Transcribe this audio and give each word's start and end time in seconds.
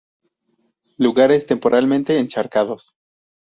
Lugares 0.97 1.45
temporalmente 1.45 2.17
encharcados. 2.17 2.95